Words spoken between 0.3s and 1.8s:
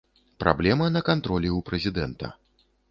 Праблема на кантролі ў